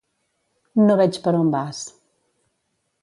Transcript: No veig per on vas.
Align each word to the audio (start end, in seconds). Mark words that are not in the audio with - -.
No 0.87 0.95
veig 1.01 1.19
per 1.27 1.35
on 1.41 1.53
vas. 1.57 1.83